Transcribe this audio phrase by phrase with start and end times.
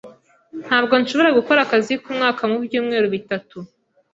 [0.65, 3.57] Ntabwo nshobora gukora akazi k'umwaka mu byumweru bitatu.